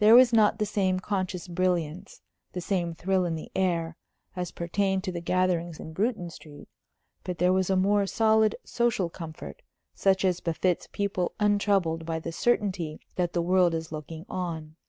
[0.00, 2.22] There was not the same conscious brilliance,
[2.54, 3.96] the same thrill in the air,
[4.34, 6.68] as pertained to the gatherings in Bruton Street.
[7.22, 9.62] But there was a more solid social comfort,
[9.94, 14.74] such as befits people untroubled by the certainty that the world is looking on.